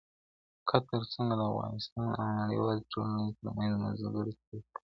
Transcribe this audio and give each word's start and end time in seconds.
قطر 0.69 1.01
څنګه 1.13 1.35
د 1.37 1.41
افغانستان 1.51 2.09
او 2.21 2.27
نړیوالې 2.41 2.81
ټولنې 2.91 3.27
ترمنځ 3.39 3.73
منځګړیتوب 3.83 4.63
کوي؟ 4.75 4.79